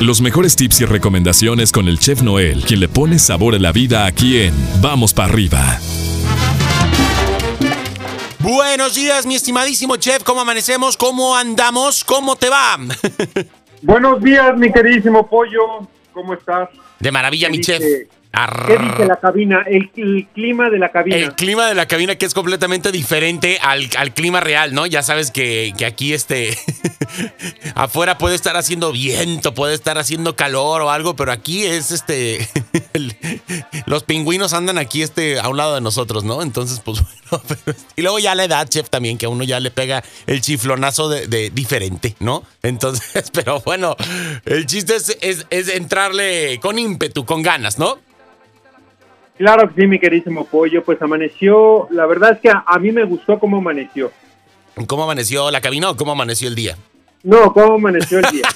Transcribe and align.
Los 0.00 0.20
mejores 0.20 0.54
tips 0.54 0.82
y 0.82 0.84
recomendaciones 0.84 1.72
con 1.72 1.88
el 1.88 1.98
chef 1.98 2.22
Noel, 2.22 2.62
quien 2.64 2.78
le 2.78 2.86
pone 2.86 3.18
sabor 3.18 3.56
a 3.56 3.58
la 3.58 3.72
vida 3.72 4.06
aquí 4.06 4.40
en 4.40 4.54
Vamos 4.80 5.12
para 5.12 5.28
arriba. 5.28 5.80
Buenos 8.38 8.94
días, 8.94 9.26
mi 9.26 9.34
estimadísimo 9.34 9.96
chef. 9.96 10.22
¿Cómo 10.22 10.42
amanecemos? 10.42 10.96
¿Cómo 10.96 11.36
andamos? 11.36 12.04
¿Cómo 12.04 12.36
te 12.36 12.48
va? 12.48 12.78
Buenos 13.82 14.22
días, 14.22 14.56
mi 14.56 14.70
queridísimo 14.70 15.28
pollo. 15.28 15.88
¿Cómo 16.12 16.34
estás? 16.34 16.68
De 17.00 17.10
maravilla, 17.10 17.48
mi 17.48 17.60
chef. 17.60 17.82
¿Qué 18.66 18.78
dice 18.78 19.06
la 19.06 19.16
cabina? 19.16 19.64
El, 19.66 19.90
clima 20.32 20.70
de 20.70 20.78
la 20.78 20.90
cabina. 20.90 21.16
El 21.16 21.34
clima 21.34 21.66
de 21.66 21.74
la 21.74 21.86
cabina 21.86 22.14
que 22.14 22.26
es 22.26 22.34
completamente 22.34 22.92
diferente 22.92 23.58
al, 23.60 23.88
clima 24.14 24.40
real, 24.40 24.74
¿no? 24.74 24.86
Ya 24.86 25.02
sabes 25.02 25.30
que, 25.32 25.72
aquí 25.84 26.12
este 26.12 26.50
afuera 27.74 28.18
puede 28.18 28.34
estar 28.34 28.56
haciendo 28.56 28.92
viento, 28.92 29.54
puede 29.54 29.74
estar 29.74 29.98
haciendo 29.98 30.36
calor 30.36 30.82
o 30.82 30.90
algo, 30.90 31.16
pero 31.16 31.32
aquí 31.32 31.64
es 31.64 31.90
este 31.90 32.48
los 33.86 34.04
pingüinos 34.04 34.52
andan 34.52 34.78
aquí 34.78 35.02
este 35.02 35.38
a 35.40 35.48
un 35.48 35.56
lado 35.56 35.74
de 35.74 35.80
nosotros, 35.80 36.24
¿no? 36.24 36.42
Entonces, 36.42 36.80
pues 36.80 37.02
bueno, 37.30 37.78
y 37.96 38.02
luego 38.02 38.18
ya 38.18 38.34
la 38.34 38.44
edad, 38.44 38.68
chef, 38.68 38.90
también 38.90 39.18
que 39.18 39.26
a 39.26 39.28
uno 39.28 39.44
ya 39.44 39.60
le 39.60 39.70
pega 39.70 40.02
el 40.26 40.40
chiflonazo 40.40 41.08
de, 41.08 41.50
diferente, 41.50 42.16
¿no? 42.20 42.42
Entonces, 42.62 43.30
pero 43.32 43.60
bueno, 43.60 43.96
el 44.44 44.66
chiste 44.66 44.96
es, 44.96 45.46
es 45.50 45.68
entrarle 45.68 46.58
con 46.60 46.78
ímpetu, 46.78 47.24
con 47.24 47.42
ganas, 47.42 47.78
¿no? 47.78 47.98
Claro 49.38 49.68
que 49.68 49.80
sí, 49.80 49.86
mi 49.86 50.00
queridísimo 50.00 50.44
pollo. 50.44 50.84
Pues 50.84 51.00
amaneció, 51.00 51.86
la 51.92 52.06
verdad 52.06 52.32
es 52.32 52.40
que 52.40 52.50
a, 52.50 52.78
mí 52.78 52.90
me 52.90 53.04
gustó 53.04 53.38
cómo 53.38 53.58
amaneció. 53.58 54.10
¿Cómo 54.86 55.04
amaneció 55.04 55.50
la 55.50 55.60
cabina 55.60 55.90
o 55.90 55.96
cómo 55.96 56.12
amaneció 56.12 56.48
el 56.48 56.56
día? 56.56 56.76
No, 57.22 57.52
cómo 57.52 57.74
amaneció 57.74 58.18
el 58.20 58.30
día. 58.30 58.48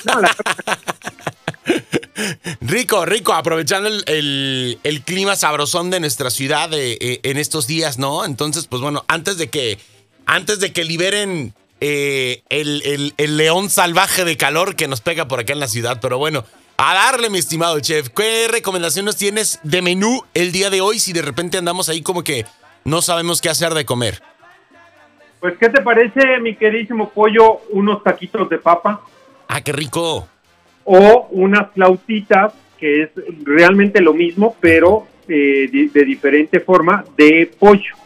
rico, 2.60 3.04
rico, 3.04 3.32
aprovechando 3.32 3.88
el, 4.06 5.02
clima 5.04 5.36
sabrosón 5.36 5.90
de 5.90 6.00
nuestra 6.00 6.30
ciudad 6.30 6.70
eh, 6.72 7.20
en 7.22 7.38
estos 7.38 7.66
días, 7.66 7.98
¿no? 7.98 8.24
Entonces, 8.24 8.66
pues 8.66 8.82
bueno, 8.82 9.04
antes 9.08 9.36
de 9.38 9.48
que, 9.48 9.78
antes 10.26 10.60
de 10.60 10.72
que 10.72 10.84
liberen 10.84 11.54
eh, 11.80 12.42
el, 12.48 13.14
el 13.16 13.36
león 13.36 13.70
salvaje 13.70 14.24
de 14.24 14.36
calor 14.36 14.76
que 14.76 14.88
nos 14.88 15.00
pega 15.00 15.26
por 15.26 15.40
acá 15.40 15.52
en 15.52 15.60
la 15.60 15.68
ciudad, 15.68 15.98
pero 16.00 16.18
bueno, 16.18 16.44
a 16.84 16.94
darle, 16.94 17.30
mi 17.30 17.38
estimado 17.38 17.78
chef. 17.78 18.08
¿Qué 18.08 18.48
recomendaciones 18.48 19.16
tienes 19.16 19.60
de 19.62 19.82
menú 19.82 20.24
el 20.34 20.50
día 20.50 20.68
de 20.68 20.80
hoy 20.80 20.98
si 20.98 21.12
de 21.12 21.22
repente 21.22 21.58
andamos 21.58 21.88
ahí 21.88 22.02
como 22.02 22.24
que 22.24 22.44
no 22.84 23.02
sabemos 23.02 23.40
qué 23.40 23.50
hacer 23.50 23.74
de 23.74 23.84
comer? 23.84 24.20
Pues, 25.42 25.58
¿qué 25.58 25.68
te 25.70 25.82
parece, 25.82 26.38
mi 26.40 26.54
queridísimo 26.54 27.08
pollo, 27.08 27.62
unos 27.70 28.04
taquitos 28.04 28.48
de 28.48 28.58
papa? 28.58 29.00
Ah, 29.48 29.60
qué 29.60 29.72
rico. 29.72 30.28
O 30.84 31.26
unas 31.32 31.72
flautitas, 31.72 32.52
que 32.78 33.02
es 33.02 33.10
realmente 33.42 34.00
lo 34.00 34.14
mismo, 34.14 34.54
pero 34.60 35.08
eh, 35.26 35.68
de, 35.92 36.04
diferente 36.04 36.60
forma, 36.60 37.04
de 37.16 37.50
pollo. 37.58 37.96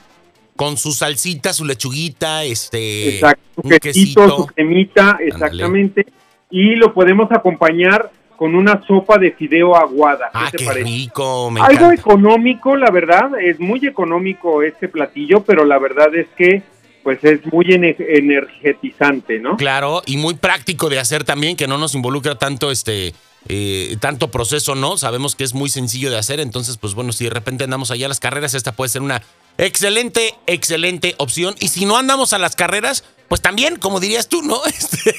Con 0.57 0.79
su 0.79 0.92
salsita, 0.92 1.53
su 1.53 1.67
lechuguita, 1.67 2.42
este. 2.42 3.17
Exacto, 3.17 3.61
su 3.62 3.69
quesito, 3.69 4.29
su 4.34 4.47
cremita, 4.47 5.19
exactamente. 5.20 6.07
Y 6.48 6.75
lo 6.77 6.95
podemos 6.95 7.31
acompañar 7.33 8.11
con 8.39 8.55
una 8.55 8.83
sopa 8.87 9.19
de 9.19 9.33
fideo 9.33 9.77
aguada. 9.77 10.31
¿Qué 10.33 10.39
ah, 10.39 10.51
te 10.51 10.64
parece? 10.64 10.84
rico, 10.84 11.53
Algo 11.61 11.92
económico, 11.92 12.77
la 12.77 12.91
verdad, 12.91 13.39
es 13.39 13.61
muy 13.61 13.87
económico 13.87 14.62
este 14.62 14.89
platillo, 14.89 15.42
pero 15.45 15.67
la 15.67 15.79
verdad 15.79 16.14
es 16.14 16.29
que 16.37 16.62
pues 17.06 17.22
es 17.22 17.38
muy 17.52 17.66
energetizante, 17.70 19.38
¿no? 19.38 19.56
Claro, 19.56 20.02
y 20.06 20.16
muy 20.16 20.34
práctico 20.34 20.88
de 20.88 20.98
hacer 20.98 21.22
también, 21.22 21.56
que 21.56 21.68
no 21.68 21.78
nos 21.78 21.94
involucra 21.94 22.34
tanto 22.34 22.72
este 22.72 23.14
eh, 23.48 23.96
tanto 24.00 24.32
proceso, 24.32 24.74
¿no? 24.74 24.98
Sabemos 24.98 25.36
que 25.36 25.44
es 25.44 25.54
muy 25.54 25.68
sencillo 25.68 26.10
de 26.10 26.18
hacer, 26.18 26.40
entonces, 26.40 26.78
pues 26.78 26.94
bueno, 26.94 27.12
si 27.12 27.22
de 27.22 27.30
repente 27.30 27.62
andamos 27.62 27.92
allá 27.92 28.06
a 28.06 28.08
las 28.08 28.18
carreras, 28.18 28.55
esta 28.55 28.72
puede 28.72 28.89
ser 28.89 29.02
una 29.02 29.22
excelente, 29.56 30.34
excelente 30.48 31.14
opción. 31.18 31.55
Y 31.61 31.68
si 31.68 31.86
no 31.86 31.96
andamos 31.96 32.33
a 32.33 32.39
las 32.39 32.56
carreras, 32.56 33.05
pues 33.28 33.40
también, 33.40 33.77
como 33.77 34.00
dirías 34.00 34.28
tú, 34.28 34.42
¿no? 34.42 34.61
Este, 34.66 35.14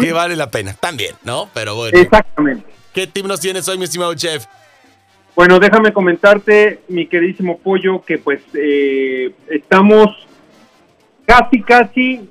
que, 0.00 0.12
vale 0.12 0.34
la 0.34 0.50
pena, 0.50 0.74
también, 0.74 1.14
¿no? 1.22 1.48
Pero 1.54 1.76
bueno. 1.76 1.96
Exactamente. 1.96 2.66
¿Qué 2.92 3.06
tip 3.06 3.24
nos 3.26 3.38
tienes 3.38 3.68
hoy, 3.68 3.78
mi 3.78 3.84
estimado 3.84 4.12
chef? 4.14 4.46
Bueno, 5.38 5.60
déjame 5.60 5.92
comentarte, 5.92 6.80
mi 6.88 7.06
queridísimo 7.06 7.58
pollo, 7.58 8.02
que 8.04 8.18
pues 8.18 8.40
eh, 8.54 9.30
estamos 9.48 10.08
casi, 11.24 11.62
casi 11.62 12.28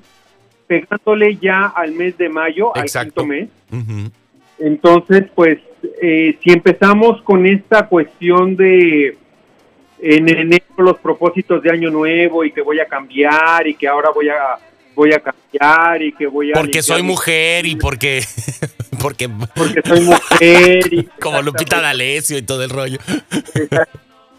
pegándole 0.66 1.38
ya 1.38 1.72
al 1.74 1.92
mes 1.92 2.18
de 2.18 2.28
mayo, 2.28 2.70
Exacto. 2.76 3.22
al 3.22 3.26
quinto 3.26 3.48
mes. 3.72 4.10
Entonces, 4.58 5.24
pues, 5.34 5.58
eh, 6.02 6.36
si 6.44 6.50
empezamos 6.50 7.22
con 7.22 7.46
esta 7.46 7.88
cuestión 7.88 8.56
de 8.56 9.16
en 10.00 10.28
enero 10.28 10.64
los 10.76 10.98
propósitos 10.98 11.62
de 11.62 11.70
año 11.70 11.90
nuevo 11.90 12.44
y 12.44 12.52
que 12.52 12.60
voy 12.60 12.78
a 12.78 12.84
cambiar 12.84 13.66
y 13.66 13.74
que 13.74 13.88
ahora 13.88 14.10
voy 14.14 14.28
a 14.28 14.58
voy 14.94 15.14
a 15.14 15.20
cambiar 15.20 16.02
y 16.02 16.12
que 16.12 16.26
voy 16.26 16.50
a 16.50 16.54
porque 16.56 16.82
soy 16.82 17.02
mujer 17.02 17.64
y 17.64 17.76
porque 17.76 18.22
porque 19.00 19.28
porque 19.28 19.82
soy 19.84 20.00
mujer 20.00 20.92
y 20.92 21.04
como 21.20 21.42
Lupita 21.42 21.80
D'Alessio 21.80 22.38
y 22.38 22.42
todo 22.42 22.62
el 22.62 22.70
rollo. 22.70 22.98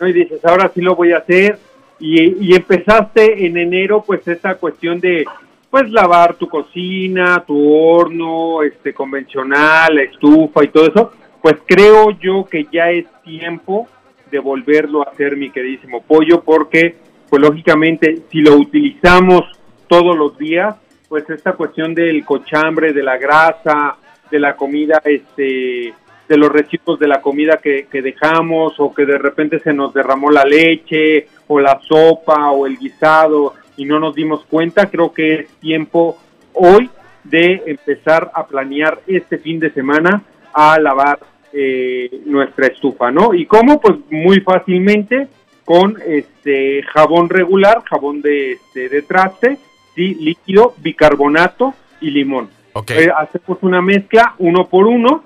Y 0.01 0.13
dices 0.13 0.43
ahora 0.45 0.71
sí 0.73 0.81
lo 0.81 0.95
voy 0.95 1.11
a 1.11 1.17
hacer 1.17 1.59
y, 1.99 2.47
y 2.47 2.55
empezaste 2.55 3.45
en 3.45 3.57
enero 3.57 4.03
pues 4.05 4.27
esta 4.27 4.55
cuestión 4.55 4.99
de 4.99 5.25
pues 5.69 5.89
lavar 5.91 6.35
tu 6.35 6.47
cocina 6.47 7.43
tu 7.45 7.73
horno 7.73 8.63
este 8.63 8.93
convencional 8.93 9.95
la 9.95 10.03
estufa 10.03 10.63
y 10.63 10.69
todo 10.69 10.87
eso. 10.87 11.11
Pues 11.41 11.55
creo 11.65 12.11
yo 12.19 12.45
que 12.45 12.67
ya 12.71 12.91
es 12.91 13.05
tiempo 13.23 13.87
de 14.29 14.39
volverlo 14.39 15.01
a 15.01 15.11
hacer, 15.11 15.35
mi 15.35 15.49
queridísimo 15.49 16.01
pollo, 16.01 16.41
porque, 16.41 16.95
pues 17.29 17.41
lógicamente, 17.41 18.23
si 18.31 18.41
lo 18.41 18.55
utilizamos 18.55 19.43
todos 19.87 20.17
los 20.17 20.37
días, 20.37 20.75
pues 21.07 21.29
esta 21.29 21.53
cuestión 21.53 21.95
del 21.95 22.23
cochambre, 22.23 22.93
de 22.93 23.03
la 23.03 23.17
grasa, 23.17 23.97
de 24.29 24.40
la 24.40 24.56
comida, 24.56 25.01
este, 25.06 25.94
de 26.28 26.38
los 26.38 26.51
residuos 26.51 27.00
de 27.00 27.07
la 27.07 27.22
comida 27.22 27.57
que, 27.57 27.88
que 27.91 28.01
dejamos, 28.01 28.79
o 28.79 28.94
que 28.94 29.06
de 29.06 29.17
repente 29.17 29.59
se 29.59 29.73
nos 29.73 29.94
derramó 29.94 30.31
la 30.31 30.44
leche, 30.44 31.28
o 31.47 31.59
la 31.59 31.79
sopa, 31.81 32.51
o 32.51 32.68
el 32.68 32.78
guisado, 32.78 33.56
y 33.78 33.85
no 33.85 34.00
nos 34.00 34.13
dimos 34.13 34.45
cuenta, 34.45 34.89
creo 34.89 35.13
que 35.13 35.35
es 35.35 35.47
tiempo 35.59 36.18
hoy 36.53 36.89
de 37.23 37.63
empezar 37.66 38.31
a 38.34 38.45
planear 38.45 39.00
este 39.07 39.38
fin 39.38 39.59
de 39.59 39.72
semana 39.72 40.22
a 40.53 40.79
lavar 40.79 41.19
eh, 41.53 42.22
nuestra 42.25 42.68
estufa, 42.68 43.12
¿no? 43.12 43.34
¿Y 43.34 43.45
cómo? 43.45 43.79
Pues 43.79 43.97
muy 44.09 44.41
fácilmente 44.41 45.28
con 45.66 45.97
este 46.06 46.84
jabón 46.84 47.29
regular, 47.29 47.84
jabón 47.85 48.22
de, 48.22 48.53
este, 48.53 48.89
de 48.89 49.01
traste, 49.01 49.57
¿sí? 49.95 50.16
líquido, 50.16 50.73
bicarbonato 50.78 51.73
y 52.01 52.12
limón. 52.12 52.50
Eh, 52.88 53.09
hacemos 53.16 53.57
una 53.62 53.81
mezcla 53.81 54.35
uno 54.40 54.67
por 54.67 54.88
uno, 54.88 55.23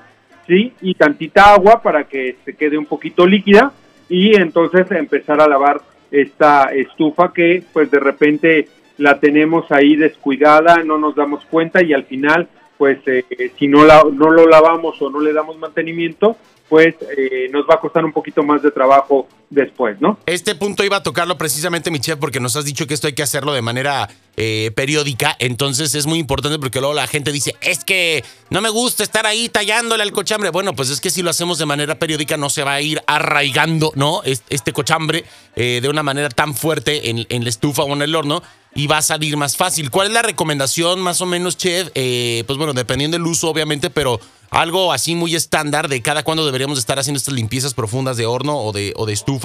¿sí? 0.47 0.73
Y 0.81 0.95
tantita 0.95 1.53
agua 1.53 1.81
para 1.81 2.05
que 2.05 2.37
se 2.45 2.55
quede 2.55 2.77
un 2.77 2.85
poquito 2.85 3.25
líquida 3.25 3.71
y 4.09 4.35
entonces 4.35 4.89
empezar 4.91 5.41
a 5.41 5.47
lavar 5.47 5.81
esta 6.11 6.65
estufa 6.65 7.33
que 7.33 7.63
pues 7.73 7.89
de 7.89 7.99
repente 7.99 8.67
la 8.97 9.19
tenemos 9.19 9.71
ahí 9.71 9.95
descuidada, 9.95 10.83
no 10.83 10.97
nos 10.97 11.15
damos 11.15 11.43
cuenta 11.45 11.83
y 11.83 11.93
al 11.93 12.03
final 12.05 12.47
pues 12.77 12.99
eh, 13.07 13.51
si 13.57 13.67
no, 13.67 13.85
la, 13.85 14.03
no 14.11 14.29
lo 14.29 14.47
lavamos 14.47 15.01
o 15.01 15.09
no 15.09 15.19
le 15.19 15.31
damos 15.31 15.57
mantenimiento, 15.57 16.37
pues 16.67 16.95
eh, 17.17 17.49
nos 17.51 17.65
va 17.65 17.75
a 17.75 17.79
costar 17.79 18.03
un 18.03 18.11
poquito 18.11 18.43
más 18.43 18.61
de 18.61 18.71
trabajo 18.71 19.27
después, 19.53 19.99
¿no? 20.01 20.19
Este 20.25 20.55
punto 20.55 20.83
iba 20.83 20.97
a 20.97 21.03
tocarlo 21.03 21.37
precisamente, 21.37 21.91
mi 21.91 21.99
chef, 21.99 22.17
porque 22.19 22.39
nos 22.39 22.55
has 22.55 22.65
dicho 22.65 22.87
que 22.87 22.93
esto 22.93 23.07
hay 23.07 23.13
que 23.13 23.23
hacerlo 23.23 23.53
de 23.53 23.61
manera 23.61 24.09
eh, 24.35 24.71
periódica, 24.75 25.35
entonces 25.39 25.95
es 25.95 26.05
muy 26.05 26.19
importante 26.19 26.59
porque 26.59 26.79
luego 26.79 26.93
la 26.93 27.07
gente 27.07 27.31
dice, 27.31 27.55
es 27.61 27.83
que 27.83 28.23
no 28.49 28.61
me 28.61 28.69
gusta 28.69 29.03
estar 29.03 29.25
ahí 29.25 29.49
tallándole 29.49 30.03
al 30.03 30.11
cochambre. 30.11 30.49
Bueno, 30.49 30.73
pues 30.73 30.89
es 30.89 31.01
que 31.01 31.09
si 31.09 31.21
lo 31.21 31.29
hacemos 31.29 31.57
de 31.57 31.65
manera 31.65 31.95
periódica 31.95 32.37
no 32.37 32.49
se 32.49 32.63
va 32.63 32.73
a 32.73 32.81
ir 32.81 33.01
arraigando, 33.07 33.91
¿no? 33.95 34.21
Este 34.23 34.73
cochambre 34.73 35.23
de 35.55 35.87
una 35.87 36.01
manera 36.01 36.29
tan 36.29 36.55
fuerte 36.55 37.09
en, 37.09 37.43
la 37.43 37.49
estufa 37.49 37.83
o 37.83 37.93
en 37.93 38.01
el 38.01 38.15
horno 38.15 38.41
y 38.75 38.87
va 38.87 38.97
a 38.97 39.01
salir 39.01 39.37
más 39.37 39.57
fácil. 39.57 39.91
¿Cuál 39.91 40.07
es 40.07 40.13
la 40.13 40.21
recomendación 40.21 40.99
más 40.99 41.21
o 41.21 41.25
menos, 41.25 41.57
chef? 41.57 41.89
Eh, 41.95 42.43
pues 42.47 42.57
bueno, 42.57 42.73
dependiendo 42.73 43.17
del 43.17 43.27
uso, 43.27 43.49
obviamente, 43.49 43.89
pero 43.89 44.19
algo 44.49 44.93
así 44.93 45.15
muy 45.15 45.35
estándar 45.35 45.87
de 45.87 46.01
cada 46.01 46.23
cuándo 46.23 46.45
deberíamos 46.45 46.79
estar 46.79 46.99
haciendo 46.99 47.17
estas 47.17 47.33
limpiezas 47.33 47.73
profundas 47.73 48.17
de 48.17 48.25
horno 48.25 48.57
o 48.57 48.71
de 48.71 49.13
estufa. 49.13 49.42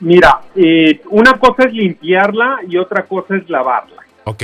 Mira, 0.00 0.40
eh, 0.54 1.00
una 1.10 1.38
cosa 1.38 1.64
es 1.64 1.72
limpiarla 1.72 2.60
y 2.68 2.76
otra 2.76 3.04
cosa 3.04 3.36
es 3.36 3.48
lavarla. 3.48 4.02
Ok. 4.24 4.42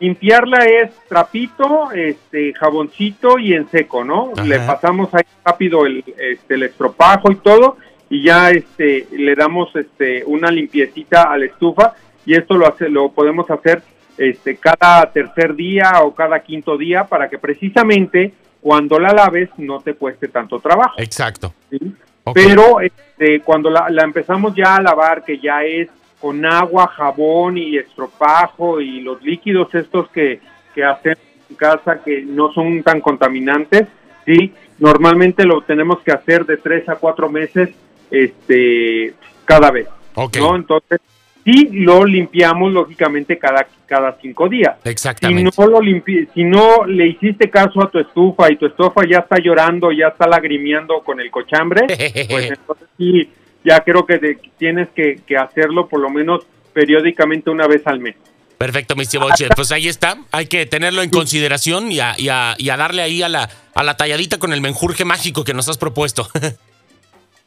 Limpiarla 0.00 0.64
es 0.66 0.90
trapito, 1.08 1.90
este, 1.90 2.52
jaboncito 2.54 3.38
y 3.38 3.54
en 3.54 3.68
seco, 3.68 4.04
¿no? 4.04 4.30
Le 4.44 4.60
pasamos 4.60 5.12
ahí 5.12 5.24
rápido 5.44 5.86
el, 5.86 6.04
este, 6.16 6.54
el 6.54 6.62
estropajo 6.62 7.32
y 7.32 7.36
todo 7.36 7.78
y 8.08 8.22
ya 8.22 8.50
este, 8.50 9.06
le 9.10 9.34
damos 9.34 9.74
este, 9.74 10.24
una 10.24 10.50
limpiecita 10.50 11.24
a 11.24 11.36
la 11.36 11.46
estufa 11.46 11.94
y 12.24 12.34
esto 12.34 12.56
lo, 12.56 12.66
hace, 12.66 12.88
lo 12.88 13.10
podemos 13.10 13.50
hacer 13.50 13.82
este, 14.16 14.56
cada 14.56 15.10
tercer 15.10 15.54
día 15.54 15.92
o 16.02 16.14
cada 16.14 16.40
quinto 16.40 16.76
día 16.76 17.04
para 17.04 17.28
que 17.28 17.38
precisamente 17.38 18.32
cuando 18.60 18.98
la 18.98 19.12
laves 19.12 19.50
no 19.58 19.80
te 19.80 19.94
cueste 19.94 20.28
tanto 20.28 20.60
trabajo. 20.60 20.94
Exacto. 20.98 21.52
¿sí? 21.70 21.78
Pero 22.34 22.80
este, 22.80 23.40
cuando 23.40 23.70
la, 23.70 23.88
la 23.90 24.02
empezamos 24.02 24.54
ya 24.54 24.76
a 24.76 24.82
lavar, 24.82 25.24
que 25.24 25.38
ya 25.38 25.62
es 25.64 25.88
con 26.20 26.44
agua, 26.44 26.88
jabón 26.88 27.58
y 27.58 27.76
estropajo 27.76 28.80
y 28.80 29.00
los 29.00 29.22
líquidos 29.22 29.74
estos 29.74 30.08
que, 30.10 30.40
que 30.74 30.84
hacemos 30.84 31.18
en 31.48 31.56
casa 31.56 32.02
que 32.02 32.22
no 32.22 32.52
son 32.52 32.82
tan 32.82 33.00
contaminantes, 33.00 33.86
sí, 34.26 34.52
normalmente 34.78 35.44
lo 35.44 35.62
tenemos 35.62 36.00
que 36.00 36.12
hacer 36.12 36.44
de 36.44 36.56
tres 36.56 36.88
a 36.88 36.96
cuatro 36.96 37.28
meses 37.28 37.70
este, 38.10 39.14
cada 39.44 39.70
vez. 39.70 39.88
Ok. 40.14 40.36
¿no? 40.38 40.56
Entonces, 40.56 41.00
sí 41.50 41.68
lo 41.72 42.04
limpiamos 42.04 42.72
lógicamente 42.72 43.38
cada, 43.38 43.66
cada 43.86 44.16
cinco 44.20 44.48
días. 44.48 44.76
Si 44.82 44.88
Exactamente. 44.90 45.50
no, 45.56 45.66
lo 45.66 45.78
limpi- 45.80 46.28
si 46.34 46.44
no 46.44 46.84
le 46.84 47.06
hiciste 47.08 47.48
caso 47.48 47.82
a 47.82 47.90
tu 47.90 47.98
estufa 47.98 48.52
y 48.52 48.56
tu 48.56 48.66
estufa 48.66 49.02
ya 49.08 49.18
está 49.20 49.36
llorando, 49.42 49.90
ya 49.92 50.08
está 50.08 50.26
lagrimeando 50.28 51.00
con 51.02 51.20
el 51.20 51.30
cochambre, 51.30 51.86
pues 52.28 52.50
entonces 52.50 52.88
sí, 52.98 53.30
ya 53.64 53.80
creo 53.80 54.04
que 54.04 54.18
de- 54.18 54.38
tienes 54.58 54.88
que, 54.94 55.20
que 55.26 55.36
hacerlo 55.36 55.88
por 55.88 56.00
lo 56.00 56.10
menos 56.10 56.46
periódicamente 56.74 57.50
una 57.50 57.66
vez 57.66 57.86
al 57.86 57.98
mes. 58.00 58.14
Perfecto, 58.58 58.94
estimado 59.00 59.30
chef. 59.36 59.50
Pues 59.54 59.70
ahí 59.72 59.86
está. 59.88 60.16
Hay 60.32 60.46
que 60.46 60.66
tenerlo 60.66 61.02
en 61.02 61.10
consideración 61.10 61.92
y 61.92 62.00
a, 62.00 62.14
y 62.18 62.28
a- 62.28 62.56
y 62.58 62.70
a 62.70 62.76
darle 62.76 63.02
ahí 63.02 63.22
a 63.22 63.28
la, 63.28 63.48
a 63.74 63.82
la 63.84 63.96
talladita 63.96 64.38
con 64.38 64.52
el 64.52 64.60
menjurje 64.60 65.04
mágico 65.04 65.44
que 65.44 65.54
nos 65.54 65.68
has 65.68 65.78
propuesto. 65.78 66.28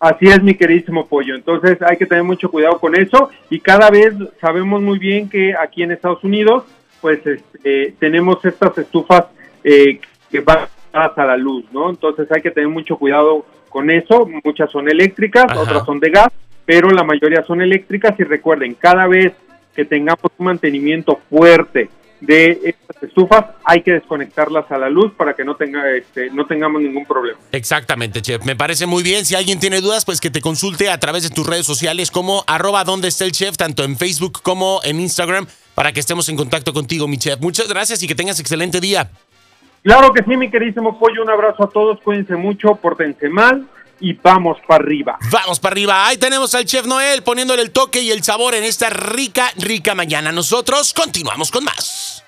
Así 0.01 0.25
es, 0.25 0.41
mi 0.41 0.55
queridísimo 0.55 1.05
pollo. 1.05 1.35
Entonces 1.35 1.77
hay 1.83 1.95
que 1.95 2.07
tener 2.07 2.23
mucho 2.23 2.49
cuidado 2.49 2.79
con 2.79 2.99
eso 2.99 3.29
y 3.51 3.59
cada 3.59 3.91
vez 3.91 4.15
sabemos 4.39 4.81
muy 4.81 4.97
bien 4.97 5.29
que 5.29 5.53
aquí 5.55 5.83
en 5.83 5.91
Estados 5.91 6.23
Unidos, 6.23 6.63
pues 7.01 7.19
este, 7.23 7.93
tenemos 7.99 8.43
estas 8.43 8.75
estufas 8.79 9.25
eh, 9.63 9.99
que 10.31 10.39
van 10.39 10.65
a 10.91 11.13
la 11.23 11.37
luz, 11.37 11.65
¿no? 11.71 11.91
Entonces 11.91 12.27
hay 12.31 12.41
que 12.41 12.49
tener 12.49 12.67
mucho 12.67 12.97
cuidado 12.97 13.45
con 13.69 13.91
eso. 13.91 14.27
Muchas 14.43 14.71
son 14.71 14.89
eléctricas, 14.89 15.45
Ajá. 15.47 15.59
otras 15.59 15.85
son 15.85 15.99
de 15.99 16.09
gas, 16.09 16.29
pero 16.65 16.89
la 16.89 17.03
mayoría 17.03 17.43
son 17.43 17.61
eléctricas 17.61 18.19
y 18.19 18.23
recuerden, 18.23 18.73
cada 18.73 19.05
vez 19.05 19.33
que 19.75 19.85
tengamos 19.85 20.31
un 20.35 20.47
mantenimiento 20.47 21.19
fuerte 21.29 21.91
de 22.21 22.59
estas 22.63 23.03
estufas, 23.03 23.45
hay 23.65 23.81
que 23.81 23.91
desconectarlas 23.93 24.71
a 24.71 24.77
la 24.77 24.89
luz 24.89 25.11
para 25.17 25.33
que 25.35 25.43
no 25.43 25.55
tenga 25.55 25.91
este, 25.91 26.29
no 26.29 26.45
tengamos 26.45 26.81
ningún 26.81 27.05
problema. 27.05 27.39
Exactamente, 27.51 28.21
chef. 28.21 28.45
Me 28.45 28.55
parece 28.55 28.85
muy 28.85 29.03
bien. 29.03 29.25
Si 29.25 29.35
alguien 29.35 29.59
tiene 29.59 29.81
dudas, 29.81 30.05
pues 30.05 30.21
que 30.21 30.29
te 30.29 30.39
consulte 30.39 30.89
a 30.89 30.99
través 30.99 31.23
de 31.23 31.29
tus 31.29 31.45
redes 31.45 31.65
sociales 31.65 32.11
como 32.11 32.43
arroba 32.47 32.83
donde 32.83 33.07
está 33.07 33.25
el 33.25 33.31
chef, 33.31 33.57
tanto 33.57 33.83
en 33.83 33.97
Facebook 33.97 34.41
como 34.43 34.79
en 34.83 34.99
Instagram, 34.99 35.47
para 35.75 35.91
que 35.91 35.99
estemos 35.99 36.29
en 36.29 36.37
contacto 36.37 36.73
contigo, 36.73 37.07
mi 37.07 37.17
chef. 37.17 37.39
Muchas 37.41 37.67
gracias 37.67 38.01
y 38.03 38.07
que 38.07 38.15
tengas 38.15 38.39
excelente 38.39 38.79
día. 38.79 39.09
Claro 39.83 40.13
que 40.13 40.23
sí, 40.23 40.37
mi 40.37 40.51
queridísimo 40.51 40.99
pollo. 40.99 41.23
Un 41.23 41.31
abrazo 41.31 41.63
a 41.63 41.69
todos. 41.69 41.99
Cuídense 42.01 42.35
mucho, 42.35 42.75
pórtense 42.75 43.29
mal 43.29 43.67
y 44.01 44.13
vamos 44.13 44.57
para 44.67 44.83
arriba. 44.83 45.17
Vamos 45.31 45.59
para 45.59 45.73
arriba. 45.73 46.07
Ahí 46.07 46.17
tenemos 46.17 46.53
al 46.55 46.65
chef 46.65 46.85
Noel 46.85 47.23
poniéndole 47.23 47.61
el 47.61 47.71
toque 47.71 48.01
y 48.01 48.11
el 48.11 48.23
sabor 48.23 48.55
en 48.55 48.63
esta 48.63 48.89
rica, 48.89 49.51
rica 49.57 49.95
mañana. 49.95 50.31
Nosotros 50.31 50.93
continuamos 50.93 51.51
con 51.51 51.63
más. 51.63 52.20